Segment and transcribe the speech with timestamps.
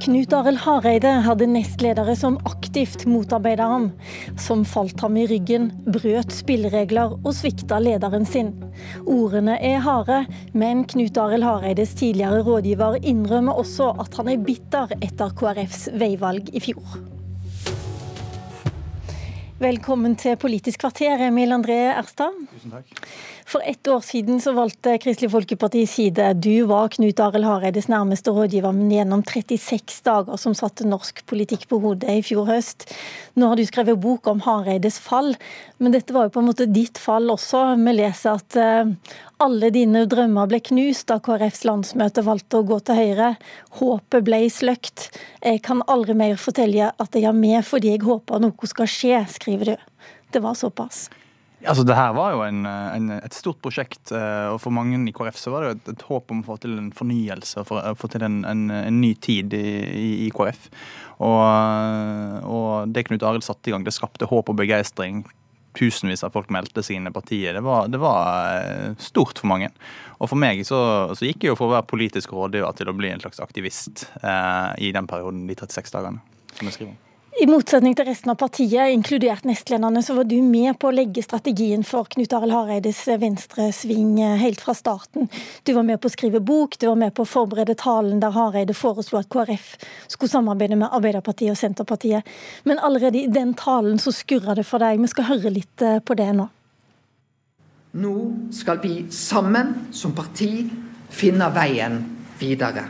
[0.00, 3.90] Knut Arild Hareide hadde nestledere som aktivt motarbeidet ham,
[4.40, 8.54] som falt ham i ryggen, brøt spilleregler og svikta lederen sin.
[9.04, 10.22] Ordene er harde,
[10.56, 16.48] men Knut Arild Hareides tidligere rådgiver innrømmer også at han er bitter etter KrFs veivalg
[16.56, 17.09] i fjor.
[19.60, 22.32] Velkommen til Politisk kvarter, Emil André Erstad.
[22.48, 23.10] Tusen takk.
[23.50, 26.28] For ett år siden så valgte Kristelig Folkeparti side.
[26.38, 31.66] Du var Knut Arild Hareides nærmeste rådgiver, men gjennom 36 dager som satte norsk politikk
[31.68, 32.86] på hodet i fjor høst.
[33.34, 35.34] Nå har du skrevet bok om Hareides fall,
[35.82, 37.74] men dette var jo på en måte ditt fall også.
[37.80, 38.94] Vi leser at eh,
[39.42, 43.32] alle dine drømmer ble knust da KrFs landsmøte valgte å gå til Høyre.
[43.80, 45.08] Håpet ble sløkt.
[45.42, 49.24] Jeg kan aldri mer fortelle at jeg er med fordi jeg håper noe skal skje,
[49.26, 49.74] skriver du.
[50.30, 51.08] Det var såpass.
[51.60, 55.12] Altså, det her var jo en, en, et stort prosjekt, eh, og for mange i
[55.12, 58.08] KrF så var det et, et håp om å få til en fornyelse og få
[58.14, 58.62] til en, en,
[58.96, 60.70] ny tid i, i, i KrF.
[61.20, 61.42] Og,
[62.48, 65.20] og, det Knut Arild satte i gang, det skapte håp og begeistring.
[65.76, 67.52] Tusenvis av folk meldte seg inn i partiet.
[67.54, 69.68] Det var, det var eh, stort for mange.
[70.16, 70.80] Og for meg så,
[71.12, 74.08] så gikk jeg jo for å være politisk rådgiver til å bli en slags aktivist
[74.24, 76.24] eh, i den perioden, de 36 dagene
[76.56, 76.98] som jeg skriver om.
[77.40, 81.22] I motsetning til resten av partiet, inkludert nestlederne, så var du med på å legge
[81.24, 85.30] strategien for Knut Arild Hareides venstresving helt fra starten.
[85.64, 88.34] Du var med på å skrive bok, du var med på å forberede talen der
[88.34, 89.70] Hareide foreslo at KrF
[90.12, 92.28] skulle samarbeide med Arbeiderpartiet og Senterpartiet.
[92.68, 95.00] Men allerede i den talen så skurra det for deg.
[95.00, 96.50] Vi skal høre litt eh, på det nå.
[98.04, 98.14] Nå
[98.52, 100.68] skal vi sammen som parti
[101.08, 102.02] finne veien
[102.44, 102.84] videre.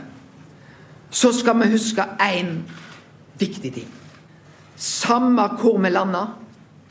[1.07, 2.57] Så skal vi huske én
[3.39, 3.97] viktig ting.
[4.81, 6.31] Samme hvor vi lander,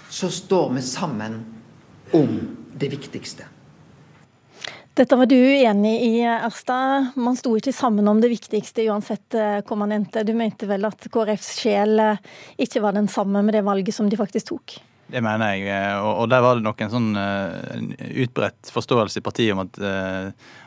[0.08, 1.40] så står vi sammen
[2.14, 2.36] om
[2.78, 3.48] det viktigste.
[4.94, 7.08] Dette var du uenig i, Erstad.
[7.18, 10.22] Man sto ikke sammen om det viktigste uansett eh, hvor man endte.
[10.22, 12.22] Du mente vel at KrFs sjel eh,
[12.62, 14.76] ikke var den samme med det valget som de faktisk tok?
[15.10, 19.56] Det mener jeg, eh, og der var det nok en sånn utbredt forståelse i partiet
[19.56, 19.82] om at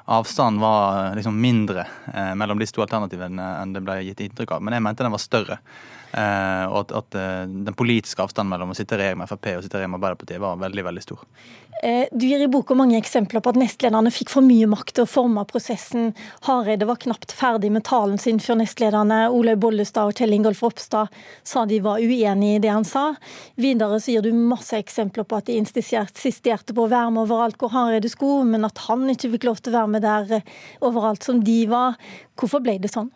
[0.05, 1.85] avstanden var liksom mindre
[2.35, 4.63] mellom disse to alternativene enn det ble gitt inntrykk av.
[4.63, 5.59] Men jeg mente den var større.
[6.13, 9.47] Eh, og at, at, eh, den politiske avstanden mellom å sitte i regjering med Frp
[9.55, 11.23] og sitte i regjering med Arbeiderpartiet var veldig veldig stor.
[11.81, 15.07] Eh, du gir i boka mange eksempler på at nestlederne fikk for mye makt til
[15.07, 16.11] å forme prosessen.
[16.45, 21.09] Hareide var knapt ferdig med talen sin før nestlederne Olaug Bollestad og Kjell Ingolf Ropstad
[21.43, 23.15] sa de var uenig i det han sa.
[23.57, 27.57] Videre så gir du masse eksempler på at de insisterte på å være med overalt
[27.57, 30.39] hvor Hareide skulle, men at han ikke fikk lov til å være med der
[30.81, 31.99] overalt som de var.
[32.39, 33.11] Hvorfor ble det sånn?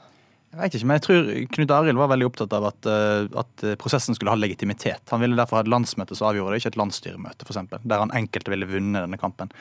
[0.47, 3.63] Jeg vet ikke, men jeg tror Knut Arild var veldig opptatt av at, eh, at,
[3.81, 5.03] prosessen skulle ha legitimitet.
[5.11, 8.13] Han ville derfor ha et landsmøte som avgjorde det, ikke et landsstyremøte, f.eks., der han
[8.15, 9.51] enkelte ville vunnet denne kampen.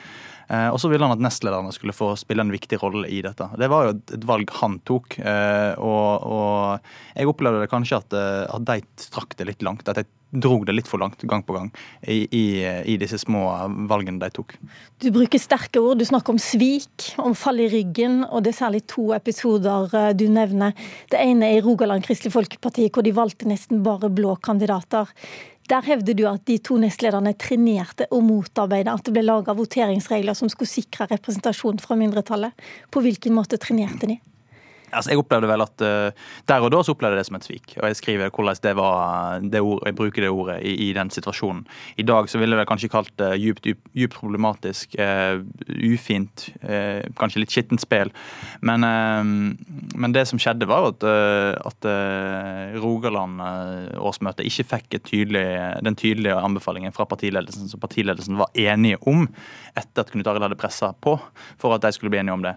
[0.47, 3.49] Eh, og så ville han at nestlederne skulle få spille en viktig rolle i dette.
[3.59, 6.89] Det var jo et, valg han tok, eh, og, og,
[7.19, 8.17] jeg opplevde det kanskje at,
[8.47, 8.79] at de
[9.11, 9.85] trakk det litt langt.
[9.91, 11.69] at de drog det litt for langt gang på gang
[12.01, 12.45] i, i,
[12.85, 13.43] i, disse små
[13.89, 14.55] valgene de tok.
[15.01, 16.01] Du bruker sterke ord.
[16.01, 20.13] Du snakker om svik, om fall i ryggen, og det er særlig to episoder eh,
[20.17, 20.75] du nevner.
[21.11, 25.11] Det ene er i Rogaland Kristelig Folkeparti, hvor de valgte nesten bare blå kandidater.
[25.67, 30.37] Der hevder du at de to nestlederne trenerte og motarbeidet at det ble laga voteringsregler
[30.37, 32.55] som skulle sikre representasjon fra mindretallet.
[32.91, 34.19] På hvilken måte trenerte de?
[34.95, 37.47] Altså, jeg opplevde vel at uh, Der og da så opplevde jeg det som et
[37.47, 37.73] svik.
[37.81, 41.09] Og jeg skriver hvordan det var det ord, jeg bruker det ordet i, i, den
[41.11, 41.65] situasjonen.
[41.97, 45.43] I dag så ville jeg kanskje kalt det djupt, djupt, problematisk, uh,
[45.83, 48.13] ufint, uh, kanskje litt skittent spill.
[48.61, 48.85] Men,
[49.95, 51.87] men, det som skjedde, var at, at
[52.81, 55.43] Rogaland-årsmøtet ikke fikk tydelig,
[55.85, 59.27] den tydelige anbefalingen fra partiledelsen som partiledelsen var enige om
[59.77, 61.17] etter at Knut Arild hadde pressa på
[61.59, 62.55] for at de skulle bli enige om det.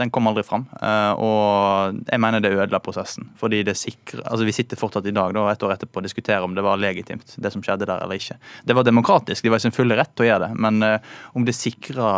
[0.00, 0.68] Den kom aldri fram.
[0.80, 0.89] Eh,
[1.20, 3.30] og jeg mener det ødela prosessen.
[3.40, 6.44] Fordi det sikrer Altså vi sitter fortsatt i dag, da, et år etterpå, og diskuterer
[6.44, 8.38] om det var legitimt, det som skjedde der eller ikke.
[8.66, 10.52] Det var demokratisk, de var i sin fulle rett til å gjøre det.
[10.66, 12.10] Men uh, om det sikra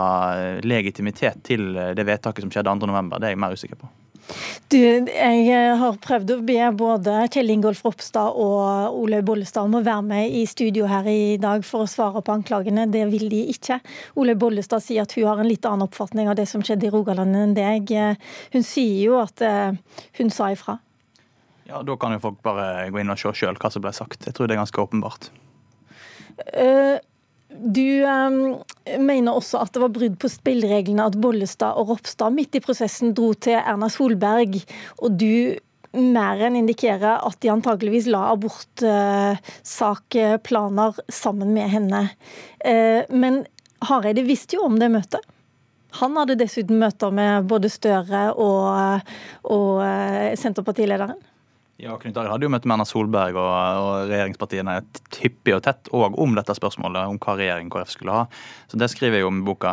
[0.67, 3.91] legitimitet til det vedtaket som skjedde 2.11, det er jeg mer usikker på.
[4.73, 9.82] Du, jeg har prøvd å be både Kjell Ingolf Ropstad og Olaug Bollestad om å
[9.84, 12.87] være med i studio her i dag for å svare på anklagene.
[12.93, 13.82] Det vil de ikke.
[14.17, 16.94] Olaug Bollestad sier at hun har en litt annen oppfatning av det som skjedde i
[16.94, 17.93] Rogaland enn deg.
[18.55, 19.76] Hun sier jo at eh,
[20.20, 20.79] hun sa ifra.
[21.69, 24.25] Ja, Da kan jo folk bare gå inn og se sjøl hva som ble sagt.
[24.26, 25.31] Jeg tror det er ganske åpenbart.
[26.56, 26.96] Uh,
[27.58, 28.62] du um,
[28.99, 33.14] mener også at det var brudd på spillereglene at Bollestad og Ropstad midt i prosessen
[33.16, 34.52] dro til Erna Solberg,
[35.02, 35.34] og du
[35.93, 42.00] mer enn indikerer at de antageligvis la abortsakplaner uh, sammen med henne.
[42.64, 43.44] Uh, men
[43.84, 45.20] Hareide visste jo om det møtet?
[45.98, 49.05] Han hadde dessuten møter med både Støre og,
[49.44, 49.84] og
[50.40, 51.20] Senterpartilederen.
[51.80, 54.74] Ja, Knut Arild hadde jo møtt med Erna Solberg og, og regjeringspartiene
[55.22, 58.26] hyppig og tett òg om dette spørsmålet, om hva regjering KrF skulle ha.
[58.70, 59.72] Så Det skriver jeg om i boka.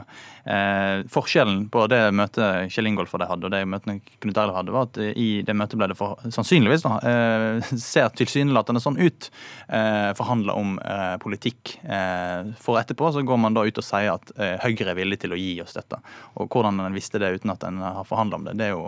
[0.49, 4.55] Eh, forskjellen på det møtet Kjell Ingolf og de hadde, og det møtene Knut Arild
[4.55, 8.97] hadde, var at i det møtet ble det for, sannsynligvis da, eh, ser tilsynelatende sånn
[8.97, 9.29] ut,
[9.67, 11.75] eh, forhandla om eh, politikk.
[11.83, 15.19] Eh, for etterpå så går man da ut og sier at eh, Høyre er villig
[15.21, 15.99] til å gi oss dette.
[16.39, 18.87] Og hvordan en visste det uten at en har forhandla om det, det er jo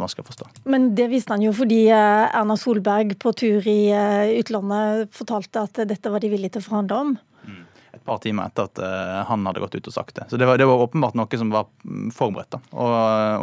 [0.00, 0.48] vanskelig å forstå.
[0.70, 5.66] Men det visste han jo fordi eh, Erna Solberg på tur i eh, utlandet fortalte
[5.68, 7.12] at dette var de villige til å forhandle om.
[7.44, 7.60] Mm.
[7.94, 10.28] Et par timer etter at eh, han hadde gått ut og sagt det.
[10.30, 11.68] Så det var, det var åpenbart noe som var
[12.16, 12.58] forberedt.
[12.72, 12.96] Og,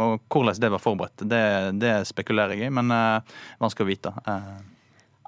[0.08, 1.44] og hvordan det var forberedt, det,
[1.82, 2.92] det spekulerer jeg i, men
[3.62, 4.14] vanskelig å vite.
[4.28, 4.71] Uh,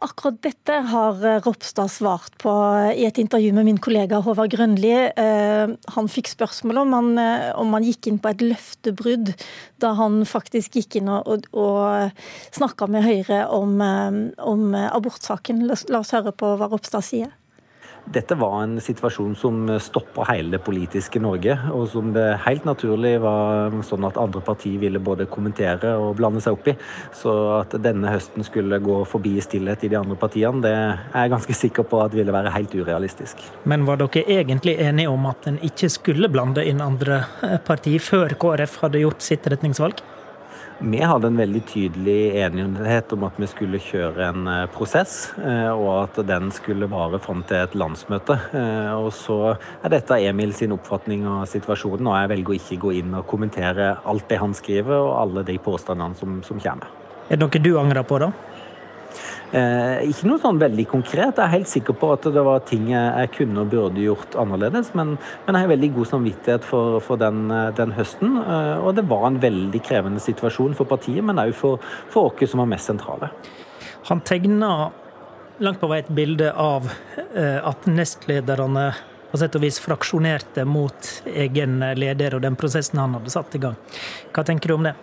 [0.05, 2.53] Akkurat dette har eh, Ropstad svart på
[2.93, 4.93] i et intervju med min kollega Håvard Grønli.
[4.93, 9.33] Eh, han fikk spørsmål om han, eh, om han gikk inn på et løftebrudd
[9.81, 15.65] da han faktisk gikk inn og, og, og snakka med Høyre om, om abortsaken.
[15.71, 17.33] La oss høre på hva Ropstad sier.
[18.05, 23.15] Dette var en situasjon som stoppa hele det politiske Norge, og som det helt naturlig
[23.23, 26.77] var sånn at andre partier ville både kommentere og blande seg opp i.
[27.17, 31.33] Så at denne høsten skulle gå forbi stillhet i de andre partiene, det er jeg
[31.33, 33.41] ganske sikker på at ville være helt urealistisk.
[33.65, 37.23] Men var dere egentlig enige om at en ikke skulle blande inn andre
[37.67, 40.05] partier før KrF hadde gjort sitt retningsvalg?
[40.79, 45.71] Vi hadde en veldig tydelig enighet om at vi skulle kjøre en eh, prosess, eh,
[45.71, 48.35] og at den skulle vare fram til et landsmøte.
[48.59, 52.81] Eh, og så er dette Emil sin oppfatning av situasjonen, og jeg velger å ikke
[52.83, 56.91] gå inn og kommentere alt det han skriver og alle de påstandene som, som kommer.
[57.31, 58.33] Er det noe du angrer på, da?
[59.55, 61.37] Eh, ikke noe sånn veldig konkret.
[61.39, 64.91] Jeg er helt sikker på at det var ting jeg kunne og burde gjort annerledes,
[64.99, 65.13] men,
[65.47, 68.35] men jeg har veldig god samvittighet for, for den, eh, den, høsten.
[68.43, 71.79] Eh, og det var en veldig krevende situasjon for partiet, men òg for,
[72.11, 73.31] for oss som var mest sentrale.
[74.11, 74.91] Han tegna
[75.63, 76.91] langt på vei et bilde av
[77.31, 78.91] eh, at nestlederne
[79.31, 83.63] på sett og vis fraksjonerte mot egen leder og den prosessen han hadde satt i
[83.63, 83.79] gang.
[84.35, 84.99] Hva tenker du om det?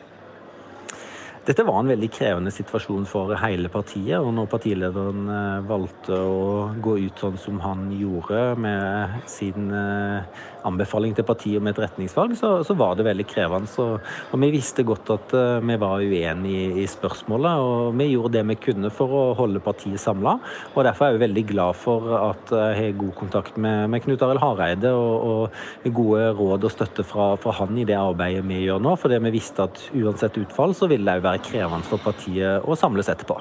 [1.51, 4.21] Dette var en veldig krevende situasjon for hele partiet.
[4.23, 10.45] og Når partilederen eh, valgte å gå ut sånn som han gjorde med sin eh,
[10.63, 13.67] anbefaling til partiet om et retningsvalg, så, så var det veldig krevende.
[13.67, 18.35] Så, og Vi visste godt at uh, vi var uenige i, spørsmålet, og vi gjorde
[18.37, 20.37] det vi kunne for å holde partiet samla.
[20.75, 24.43] Derfor er jeg veldig glad for at jeg har god kontakt med, med Knut Arild
[24.43, 28.81] Hareide og, og, gode råd og støtte fra, fra, han i det arbeidet vi gjør
[28.83, 28.95] nå.
[29.01, 32.77] For vi visste at uansett utfall så ville det òg være krevende for partiet å
[32.79, 33.39] samles etterpå.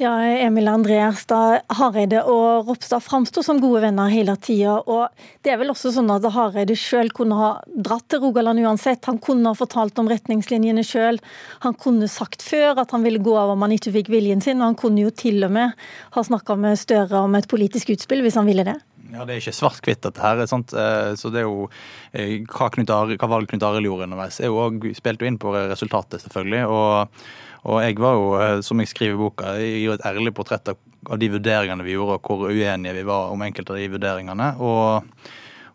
[0.00, 4.78] Ja, Emil André Erstad, Hareide og Ropstad framsto som gode venner hele tida.
[4.88, 5.10] Og
[5.44, 9.04] det er vel også sånn at Hareide sjøl kunne ha dratt til Rogaland uansett.
[9.10, 11.20] Han kunne ha fortalt om retningslinjene sjøl.
[11.66, 14.62] Han kunne sagt før at han ville gå av om han ikke fikk viljen sin.
[14.62, 15.76] Og han kunne jo til og med
[16.16, 18.78] ha snakka med Støre om et politisk utspill, hvis han ville det.
[19.10, 20.40] Ja, Det er ikke svart-hvitt, dette her.
[20.50, 20.72] Sant?
[20.72, 21.68] Eh, så det er jo
[22.12, 25.30] eh, Hva, Knut Arild, hva valg Knut Arild gjorde underveis, er jo også, spilte jo
[25.30, 26.66] inn på resultatet, selvfølgelig.
[26.70, 27.22] og
[27.68, 30.70] og jeg var jo, eh, som jeg skriver i boka, jeg gir et ærlig portrett
[30.72, 30.78] av,
[31.20, 34.46] de vurderingene vi gjorde, og hvor uenige vi var om enkelte av de vurderingene.
[34.64, 35.26] Og,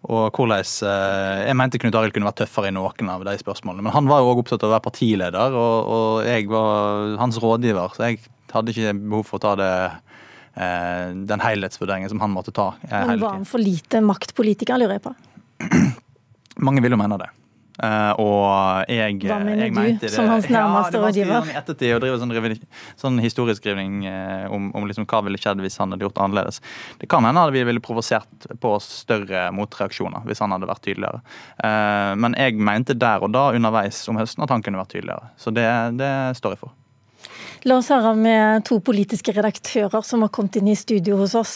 [0.10, 0.66] og hvordan
[1.46, 3.86] Jeg mente Knut Arild kunne vært tøffere i noen av de spørsmålene.
[3.86, 7.38] Men han var jo òg opptatt av å være partileder, og, og, jeg var hans
[7.42, 7.94] rådgiver.
[7.94, 8.20] Så jeg
[8.54, 9.72] hadde ikke behov for å ta det
[10.56, 12.70] den helhetsvurderingen som han måtte ta.
[12.88, 15.16] Men Var han for lite maktpolitiker, lurer jeg på?
[16.68, 17.28] Mange vil jo mene det.
[17.76, 21.34] Uh, og jeg Hva mener jeg du, som hans nærmeste rådgiver?
[21.34, 22.54] Ja, I ettertid å drive sånn,
[23.02, 26.62] sånn historieskrivning uh, om, om liksom hva ville skjedd hvis han hadde gjort det annerledes.
[27.02, 31.20] Det kan hende at vi ville provosert på større motreaksjoner hvis han hadde vært tydeligere.
[31.60, 35.34] Uh, men jeg mente der og da underveis om høsten at han kunne vært tydeligere.
[35.36, 35.68] Så det,
[36.00, 36.76] det står jeg for.
[37.66, 41.54] La oss høre med to politiske redaktører som har kommet inn i studio hos oss.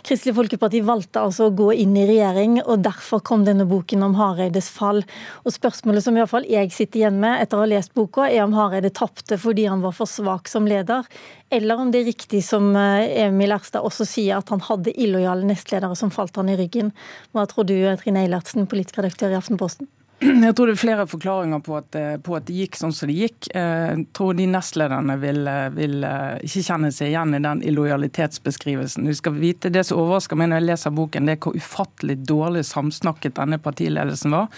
[0.00, 4.14] Kristelig Folkeparti valgte altså å gå inn i regjering, og derfor kom denne boken om
[4.16, 5.02] Hareides fall.
[5.44, 8.24] Og Spørsmålet som i hvert fall jeg sitter igjen med etter å ha lest boka,
[8.24, 11.04] er om Hareide tapte fordi han var for svak som leder,
[11.52, 15.44] eller om det er riktig som eh, Emil Erstad også sier, at han hadde illojale
[15.44, 16.94] nestledere som falt han i ryggen.
[17.36, 19.92] Hva tror du, Trine Eilertsen, politisk redaktør i Aftenposten?
[20.24, 23.10] Jeg tror det er flere forklaringer på at, eh, på at, det gikk sånn som
[23.10, 23.48] det gikk.
[23.52, 26.06] Eh, jeg tror de nestlederne vil, eh, vil
[26.46, 29.04] ikke kjenne seg igjen i den illojalitetsbeskrivelsen.
[29.04, 32.16] Du skal vite Det som overrasker meg når jeg leser boken, det er hvor ufattelig
[32.24, 34.48] dårlig samsnakket denne partiledelsen var.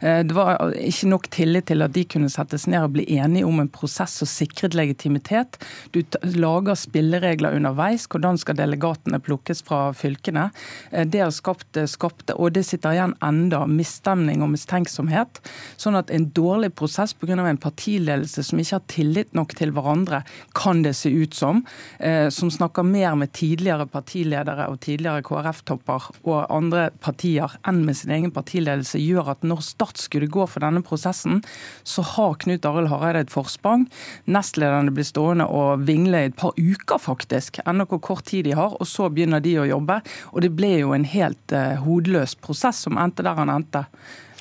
[0.00, 3.60] Det var ikke nok tillit til at de kunne settes ned og bli enige om
[3.60, 5.58] en prosess og sikret legitimitet.
[5.92, 8.08] Du lager spilleregler underveis.
[8.08, 10.50] Hvordan skal delegatene plukkes fra fylkene?
[10.90, 15.40] Det har skapt, skapt og det sitter igjen enda, misstemning og mistenksomhet uenighet.
[15.76, 17.34] Sånn at en dårlig prosess pga.
[17.34, 21.64] en partiledelse som ikke har tillit nok til hverandre, kan det se ut som.
[21.98, 27.96] Eh, som snakker mer med tidligere partiledere og tidligere KrF-topper og andre partier enn med
[27.96, 31.42] sin egen partiledelse, gjør at når Start skulle gå for denne prosessen,
[31.84, 33.88] så har Knut Arild Hareide et forsprang.
[34.26, 37.60] Nestlederne blir stående og vingle i et par uker, faktisk.
[37.66, 38.76] Enda hvor kort tid de har.
[38.78, 40.00] Og så begynner de å jobbe.
[40.32, 43.86] Og det ble jo en helt eh, hodeløs prosess som endte der han endte.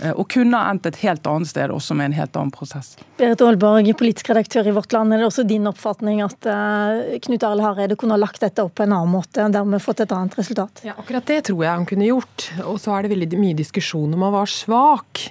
[0.02, 2.96] Eh, og kunne ha endt et helt annet sted, også med en helt annen prosess.
[3.20, 5.14] Berit Aalborg, politisk redaktør i Vårt Land.
[5.14, 8.76] Er det også din oppfatning at uh, Knut Arild Hareide kunne ha lagt dette opp
[8.80, 10.84] på en annen måte, og dermed fått et annet resultat?
[10.88, 12.48] Ja, akkurat det tror jeg han kunne gjort.
[12.66, 15.28] Og så er det veldig mye diskusjon om han var svak.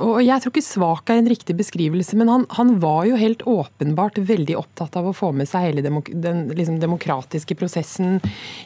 [0.00, 3.44] Og jeg tror ikke svak er en riktig beskrivelse, men han, han var jo helt
[3.48, 8.18] åpenbart veldig opptatt av å få med seg hele demok den liksom, demokratiske prosessen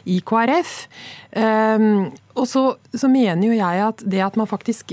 [0.07, 0.77] i KrF.
[1.35, 4.91] Um, og så, så, mener jo jeg at det at man faktisk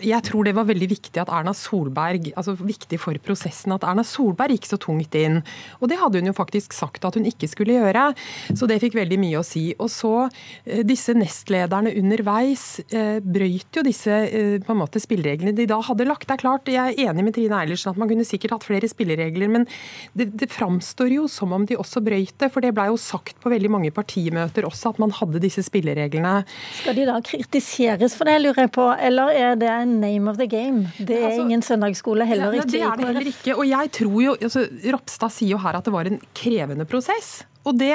[0.00, 4.04] Jeg tror det var veldig viktig at Erna Solberg altså viktig for prosessen at Erna
[4.06, 5.40] Solberg gikk så tungt inn.
[5.80, 8.10] Og det hadde hun jo faktisk sagt at hun ikke skulle gjøre.
[8.56, 9.66] Så det fikk veldig mye å si.
[9.76, 15.54] Og så eh, disse nestlederne underveis eh, brøyt jo disse eh, på en måte spillereglene
[15.56, 16.28] de da hadde lagt.
[16.30, 18.88] Det er klart, Jeg er enig med Trine Eilertsen at man kunne sikkert hatt flere
[18.88, 19.68] spilleregler, men
[20.16, 22.50] det, det framstår jo som om de også brøyt det.
[22.54, 26.40] For det blei jo sagt på veldig mange partimøter også at man hadde disse spillereglene.
[26.78, 30.40] Skal de da kritiseres for det, lurer jeg på, eller er det en name of
[30.40, 30.88] the game?
[30.98, 32.72] Det er altså, ingen søndagsskole, heller ja, ikke.
[32.72, 33.56] Det er det heller ikke.
[33.56, 37.40] Og jeg tror jo, altså, Ropstad sier jo her at det var en krevende prosess.
[37.68, 37.92] Og det,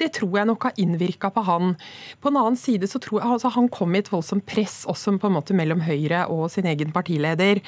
[0.00, 1.74] det, tror jeg nok har innvirka på han.
[2.22, 5.18] På en annen side så tror jeg altså Han kom i et voldsomt press også
[5.20, 7.60] på en måte mellom Høyre og sin egen partileder.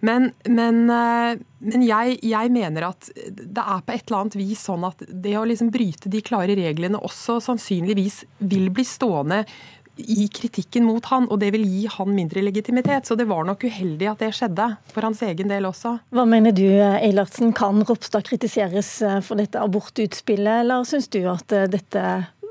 [0.00, 1.36] Men, men, eh,
[1.66, 5.36] men jeg, jeg, mener at det er på et eller annet vis sånn at det
[5.36, 9.44] å liksom bryte de klare reglene også sannsynligvis vil bli stående
[9.96, 13.08] i kritikken mot han, og det vil gi han mindre legitimitet.
[13.08, 15.96] Så det var nok uheldig at det skjedde, for hans egen del også.
[16.14, 21.52] Hva mener du, Eilertsen, kan Ropstad kritiseres eh, for dette abortutspillet, eller syns du at
[21.56, 22.02] eh, dette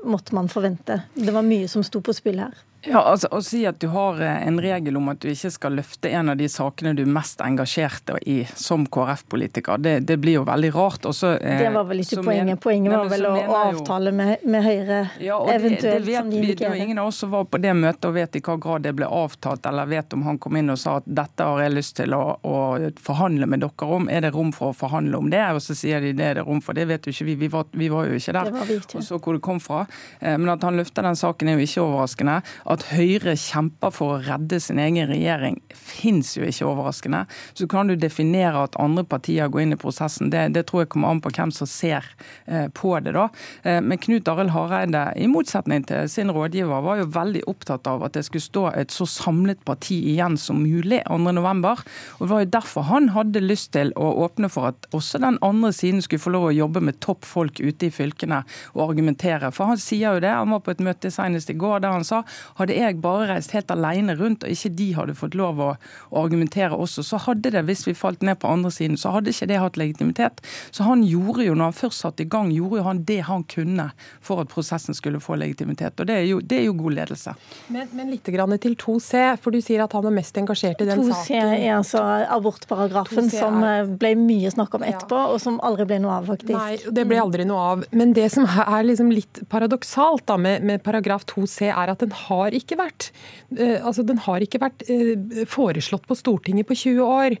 [0.06, 1.00] måtte man forvente?
[1.14, 2.56] Det var mye som sto på spill her.
[2.86, 5.76] Ja, altså Å si at du har eh, en regel om at du ikke skal
[5.78, 10.38] løfte en av de sakene du er mest engasjert i som KrF-politiker, det, det, blir
[10.38, 11.08] jo veldig rart.
[11.08, 12.60] Også, eh, det var vel ikke poenget.
[12.62, 16.40] Poenget var vel å avtale med, med, Høyre, ja, eventuelt, det, det vet, som de
[16.40, 16.74] indikerer.
[16.76, 18.86] Det er ingen av oss som var på det møtet og vet i hva grad
[18.86, 21.74] det ble avtalt, eller vet om han kom inn og sa at dette har jeg
[21.74, 22.56] lyst til å, å
[23.02, 24.08] forhandle med dere om.
[24.12, 25.42] Er det rom for å forhandle om det?
[25.56, 26.76] Og så sier de det er det rom for.
[26.76, 27.36] Det vet jo ikke vi.
[27.46, 28.52] Vi var, vi var jo ikke der.
[28.68, 28.78] Vi.
[28.98, 29.84] Og så hvor det kom fra.
[30.20, 32.38] Eh, men at han løfter den saken er jo ikke overraskende.
[32.75, 37.24] At at Høyre kjemper for å redde sin egen regjering, fins jo ikke overraskende.
[37.56, 40.30] Så kan du definere at andre partier går inn i prosessen.
[40.32, 42.06] Det, det tror jeg kommer an på hvem som ser
[42.46, 43.14] eh, på det.
[43.16, 43.28] da.
[43.64, 48.04] Eh, men Knut Arild Hareide, i motsetning til sin rådgiver, var jo veldig opptatt av
[48.06, 51.84] at det skulle stå et så samlet parti igjen som mulig 2.11.
[52.18, 55.40] Og Det var jo derfor han hadde lyst til å åpne for at også den
[55.44, 58.42] andre siden skulle få lov å jobbe med toppfolk ute i fylkene
[58.74, 59.52] og argumentere.
[59.54, 62.06] For han sier jo det, han var på et møte senest i går der han
[62.06, 62.22] sa
[62.66, 65.68] hadde jeg bare reist helt alene rundt, og ikke de hadde fått lov å,
[66.10, 69.32] å argumentere også, så hadde det, hvis vi falt ned på andre siden, så hadde
[69.32, 70.42] ikke det hatt legitimitet.
[70.74, 73.44] Så han gjorde jo, når han først satte i gang, gjorde jo han det han
[73.50, 73.90] kunne
[74.24, 75.98] for at prosessen skulle få legitimitet.
[76.00, 77.36] Og det er jo, det er jo god ledelse.
[77.74, 80.88] Men, men litt grann til 2C, for du sier at han er mest engasjert i
[80.88, 81.52] den 2C saken.
[81.52, 82.02] 2C er altså
[82.36, 85.30] abortparagrafen som eh, ble mye snakk om etterpå, ja.
[85.34, 86.56] og som aldri ble noe av, faktisk.
[86.56, 87.86] Nei, det ble aldri noe av.
[87.96, 92.14] Men det som er liksom litt paradoksalt da, med, med paragraf 2C, er at den
[92.26, 93.10] har ikke vært,
[93.56, 97.36] eh, altså den har ikke vært eh, foreslått på Stortinget på 20 år.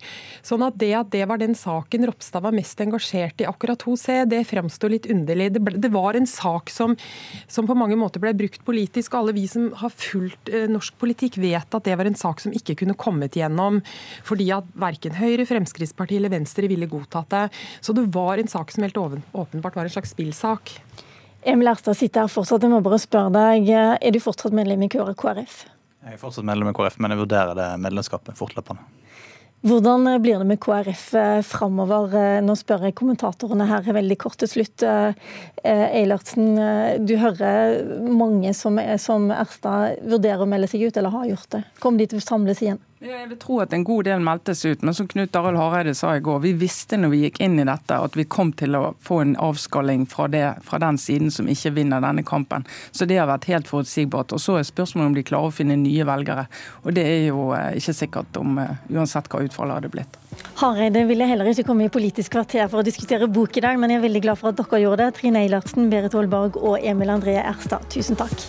[0.46, 4.24] Sånn at det at det var den saken Ropstad var mest engasjert i akkurat 2C,
[4.30, 5.52] det fremstår litt underlig.
[5.54, 6.96] Det, ble, det var en sak som,
[7.46, 9.14] som, på mange måter ble brukt politisk.
[9.18, 12.54] Alle vi som har fulgt eh, norsk politikk vet at det var en sak som
[12.54, 13.82] ikke kunne kommet gjennom
[14.26, 17.44] fordi at verken Høyre, Fremskrittspartiet eller Venstre ville godtatt det.
[17.80, 20.76] Så det var en sak som helt åpenbart var en slags spillsak.
[21.46, 22.64] Emil Erstad sitter her fortsatt.
[22.66, 25.64] Jeg må bare spørre deg, Er du fortsatt medlem i KrF?
[26.06, 28.82] Jeg er fortsatt medlem i KrF, men jeg vurderer det medlemskapet fortløpende.
[29.66, 32.12] Hvordan blir det med KrF eh, framover?
[32.14, 34.84] Eh, nå spør jeg kommentatorene her veldig kort til slutt.
[34.86, 35.14] Eh,
[35.66, 36.58] Eilertsen,
[37.02, 41.62] du hører mange som, som Erstad vurderer å melde seg ut, eller har gjort det.
[41.82, 42.78] Kommer de til å samles igjen?
[42.96, 46.14] Jeg vil tro at en god del meldtes ut, men som Knut Arild Hareide sa
[46.16, 48.94] i går, vi visste når vi gikk inn i dette at vi kom til å
[49.04, 52.64] få en avskalling fra, det, fra den siden som ikke vinner denne kampen.
[52.96, 54.32] Så det har vært helt forutsigbart.
[54.32, 56.48] Og Så er spørsmålet om de klarer å finne nye velgere.
[56.88, 60.20] Og det er jo eh, ikke sikkert om eh, uansett hva utfallet hadde blitt.
[60.64, 63.92] Hareide ville heller ikke komme i Politisk kvarter for å diskutere bok i dag, men
[63.92, 65.20] jeg er veldig glad for at dere gjorde det.
[65.20, 68.48] Trine Eilertsen, Berit Aalborg og Emil André Erstad, tusen takk.